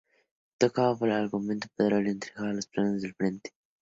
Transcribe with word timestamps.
Tocado 0.57 0.97
por 0.97 1.09
el 1.09 1.13
argumento, 1.13 1.67
Pedro 1.75 2.01
le 2.01 2.09
entrega 2.09 2.51
los 2.53 2.65
planos 2.65 3.03
del 3.03 3.13
frente. 3.13 3.53